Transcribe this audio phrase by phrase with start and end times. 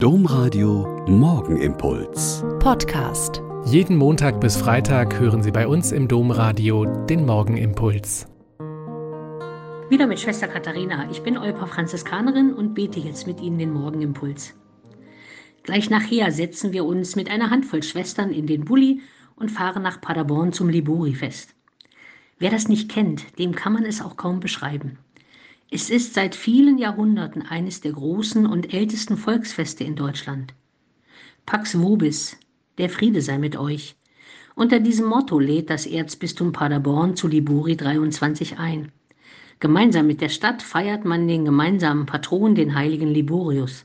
[0.00, 2.44] Domradio Morgenimpuls.
[2.60, 3.42] Podcast.
[3.64, 8.28] Jeden Montag bis Freitag hören Sie bei uns im Domradio den Morgenimpuls.
[9.90, 11.10] Wieder mit Schwester Katharina.
[11.10, 14.54] Ich bin Olpa Franziskanerin und bete jetzt mit Ihnen den Morgenimpuls.
[15.64, 19.00] Gleich nachher setzen wir uns mit einer Handvoll Schwestern in den Bulli
[19.34, 21.56] und fahren nach Paderborn zum Libori-Fest.
[22.38, 25.00] Wer das nicht kennt, dem kann man es auch kaum beschreiben.
[25.70, 30.54] Es ist seit vielen Jahrhunderten eines der großen und ältesten Volksfeste in Deutschland.
[31.44, 32.38] Pax Vobis,
[32.78, 33.94] der Friede sei mit euch.
[34.54, 38.92] Unter diesem Motto lädt das Erzbistum Paderborn zu Liburi 23 ein.
[39.60, 43.84] Gemeinsam mit der Stadt feiert man den gemeinsamen Patron, den heiligen Liborius.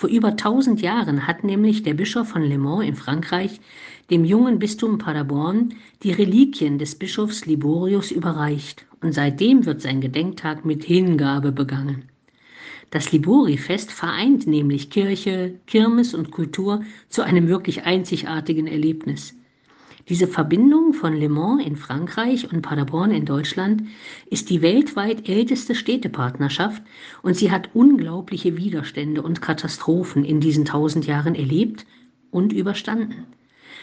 [0.00, 3.60] Vor über tausend Jahren hat nämlich der Bischof von Le Mans in Frankreich
[4.08, 10.64] dem jungen Bistum Paderborn die Reliquien des Bischofs Liborius überreicht und seitdem wird sein Gedenktag
[10.64, 12.04] mit Hingabe begangen.
[12.88, 19.34] Das Libori-Fest vereint nämlich Kirche, Kirmes und Kultur zu einem wirklich einzigartigen Erlebnis.
[20.08, 23.84] Diese Verbindung von Le Mans in Frankreich und Paderborn in Deutschland
[24.26, 26.82] ist die weltweit älteste Städtepartnerschaft
[27.22, 31.86] und sie hat unglaubliche Widerstände und Katastrophen in diesen tausend Jahren erlebt
[32.30, 33.26] und überstanden.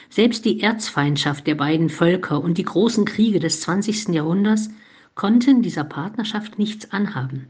[0.10, 4.10] Selbst die Erzfeindschaft der beiden Völker und die großen Kriege des 20.
[4.10, 4.70] Jahrhunderts
[5.16, 7.48] konnten dieser Partnerschaft nichts anhaben.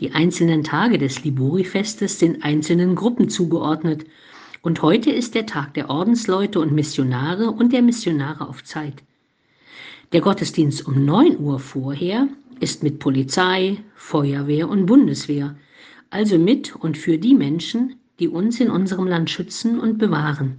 [0.00, 4.06] Die einzelnen Tage des Libori-Festes sind einzelnen Gruppen zugeordnet
[4.62, 8.94] und heute ist der Tag der Ordensleute und Missionare und der Missionare auf Zeit.
[10.12, 12.28] Der Gottesdienst um 9 Uhr vorher
[12.60, 15.56] ist mit Polizei, Feuerwehr und Bundeswehr,
[16.10, 20.58] also mit und für die Menschen, die uns in unserem Land schützen und bewahren,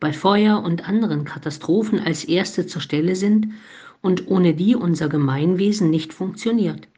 [0.00, 3.48] bei Feuer und anderen Katastrophen als Erste zur Stelle sind
[4.02, 6.88] und ohne die unser Gemeinwesen nicht funktioniert.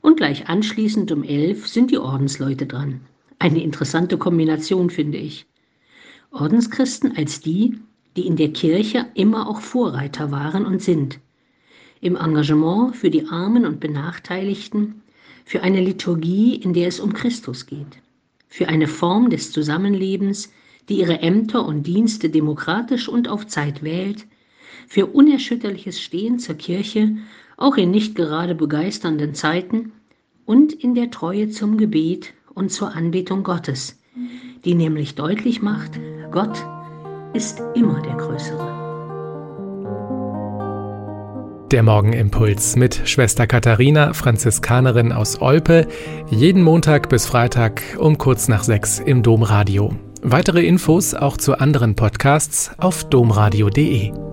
[0.00, 3.00] Und gleich anschließend um elf sind die Ordensleute dran.
[3.42, 5.46] Eine interessante Kombination, finde ich.
[6.30, 7.76] Ordenschristen als die,
[8.14, 11.18] die in der Kirche immer auch Vorreiter waren und sind.
[12.00, 15.02] Im Engagement für die Armen und Benachteiligten,
[15.44, 17.98] für eine Liturgie, in der es um Christus geht,
[18.46, 20.52] für eine Form des Zusammenlebens,
[20.88, 24.24] die ihre Ämter und Dienste demokratisch und auf Zeit wählt,
[24.86, 27.16] für unerschütterliches Stehen zur Kirche,
[27.56, 29.90] auch in nicht gerade begeisternden Zeiten,
[30.44, 33.98] und in der Treue zum Gebet und zur Anbetung Gottes,
[34.64, 35.92] die nämlich deutlich macht,
[36.30, 36.64] Gott
[37.32, 38.82] ist immer der Größere.
[41.72, 45.86] Der Morgenimpuls mit Schwester Katharina, Franziskanerin aus Olpe,
[46.28, 49.94] jeden Montag bis Freitag um kurz nach sechs im Domradio.
[50.20, 54.31] Weitere Infos auch zu anderen Podcasts auf domradio.de.